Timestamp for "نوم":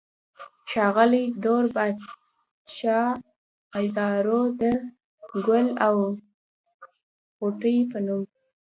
8.05-8.23